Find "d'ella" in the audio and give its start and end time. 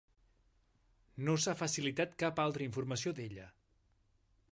3.21-3.47